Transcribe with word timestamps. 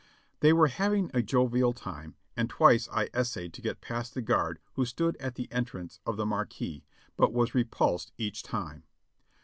They 0.39 0.51
were 0.51 0.65
having 0.69 1.11
a 1.13 1.21
jovial 1.21 1.73
time, 1.73 2.15
and 2.35 2.49
twice 2.49 2.89
I 2.91 3.09
essayed 3.13 3.53
to 3.53 3.61
get 3.61 3.81
past 3.81 4.15
the 4.15 4.23
guard 4.23 4.57
who 4.73 4.83
stood 4.83 5.15
at 5.17 5.35
the 5.35 5.47
entrance 5.51 5.99
of 6.07 6.17
the 6.17 6.25
marquee, 6.25 6.83
but 7.17 7.33
was 7.33 7.53
repulsed 7.53 8.11
each 8.17 8.41
time. 8.41 8.81